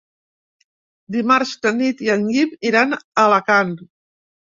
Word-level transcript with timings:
Dimarts 1.15 1.51
na 1.65 1.71
Nit 1.81 2.01
i 2.05 2.09
en 2.13 2.23
Guim 2.31 2.55
iran 2.71 2.97
a 2.97 2.99
Alacant. 3.25 3.75